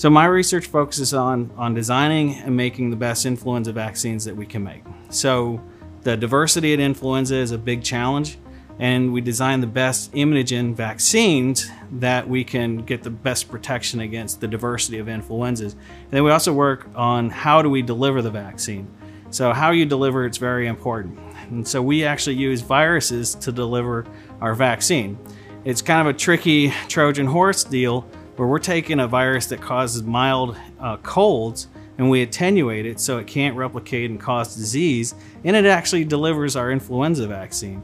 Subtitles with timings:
[0.00, 4.46] So my research focuses on, on designing and making the best influenza vaccines that we
[4.46, 4.82] can make.
[5.10, 5.62] So
[6.04, 8.38] the diversity of influenza is a big challenge
[8.78, 14.40] and we design the best immunogen vaccines that we can get the best protection against
[14.40, 15.74] the diversity of influenzas.
[15.74, 18.88] And then we also work on how do we deliver the vaccine.
[19.28, 21.18] So how you deliver it's very important.
[21.50, 24.06] And so we actually use viruses to deliver
[24.40, 25.18] our vaccine.
[25.66, 28.08] It's kind of a tricky Trojan horse deal
[28.40, 33.18] where we're taking a virus that causes mild uh, colds and we attenuate it so
[33.18, 35.14] it can't replicate and cause disease,
[35.44, 37.82] and it actually delivers our influenza vaccine.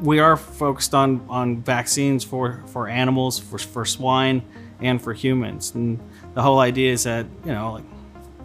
[0.00, 4.42] We are focused on, on vaccines for, for animals, for, for swine,
[4.80, 5.74] and for humans.
[5.74, 6.00] And
[6.32, 7.84] the whole idea is that, you know, like,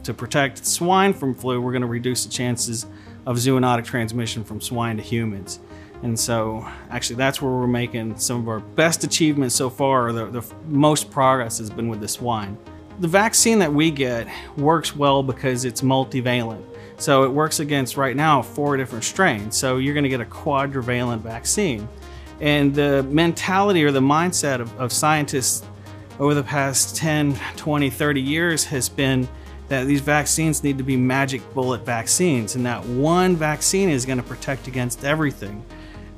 [0.04, 2.86] to protect swine from flu, we're going to reduce the chances
[3.26, 5.62] of zoonotic transmission from swine to humans.
[6.04, 10.28] And so actually that's where we're making some of our best achievements so far, the,
[10.28, 12.58] the most progress has been with the swine.
[13.00, 16.64] The vaccine that we get works well because it's multivalent.
[16.98, 19.56] So it works against right now four different strains.
[19.56, 21.88] So you're gonna get a quadrivalent vaccine.
[22.40, 25.64] And the mentality or the mindset of, of scientists
[26.20, 29.28] over the past 10, 20, 30 years has been
[29.68, 34.18] that these vaccines need to be magic bullet vaccines and that one vaccine is going
[34.18, 35.64] to protect against everything.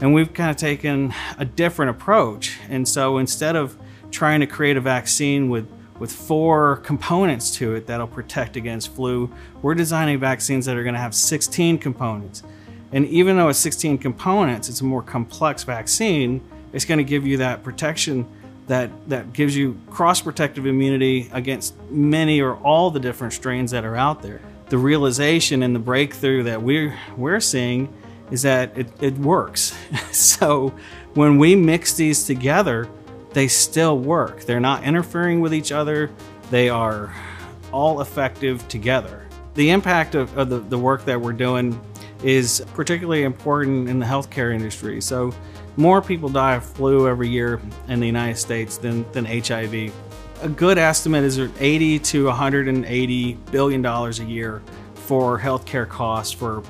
[0.02, 2.58] And we've kind of taken a different approach.
[2.70, 3.78] And so instead of
[4.12, 5.68] trying to create a vaccine with
[6.00, 9.30] with four components to it that'll protect against flu,
[9.62, 12.42] we're designing vaccines that are going to have 16 components.
[12.92, 16.42] And even though it's 16 components, it's a more complex vaccine,
[16.74, 18.26] it's going to give you that protection
[18.68, 23.96] that, that gives you cross-protective immunity against many or all the different strains that are
[23.96, 24.40] out there.
[24.70, 27.94] The realization and the breakthrough that we're, we're seeing
[28.32, 29.76] is that it, it works.
[30.12, 30.74] so
[31.14, 32.90] when we mix these together,
[33.34, 34.42] they still work.
[34.46, 36.12] They're not interfering with each other.
[36.52, 37.14] They are
[37.72, 39.26] all effective together.
[39.54, 41.80] The impact of, of the, the work that we're doing
[42.24, 45.02] is particularly important in the healthcare industry.
[45.02, 45.34] So
[45.78, 49.94] more people die of flu every year in the United States than, than HIV.
[50.42, 54.62] A good estimate is 80 to 180 billion dollars a year
[54.96, 56.64] for healthcare costs for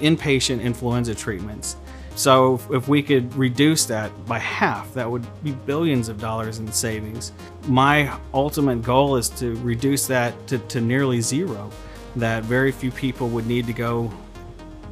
[0.00, 1.76] inpatient influenza treatments.
[2.14, 6.70] So if we could reduce that by half, that would be billions of dollars in
[6.70, 7.32] savings.
[7.66, 11.70] My ultimate goal is to reduce that to, to nearly zero,
[12.16, 14.12] that very few people would need to go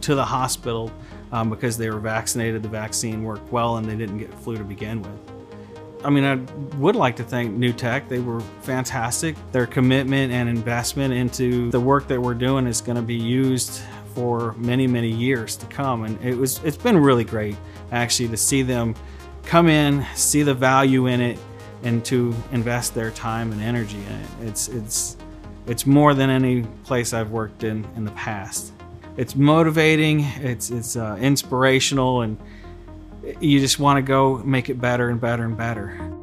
[0.01, 0.91] to the hospital
[1.33, 4.65] um, because they were vaccinated, the vaccine worked well, and they didn't get flu to
[4.65, 5.13] begin with.
[6.03, 6.37] I mean, I
[6.77, 8.09] would like to thank NUtech.
[8.09, 9.37] They were fantastic.
[9.53, 13.83] Their commitment and investment into the work that we're doing is going to be used
[14.15, 16.05] for many, many years to come.
[16.05, 17.57] And it was, it's been really great
[17.93, 18.95] actually to see them
[19.45, 21.39] come in, see the value in it,
[21.83, 24.49] and to invest their time and energy in it.
[24.49, 25.17] It's, it's,
[25.67, 28.73] it's more than any place I've worked in in the past.
[29.17, 32.39] It's motivating, it's, it's uh, inspirational, and
[33.41, 36.20] you just want to go make it better and better and better.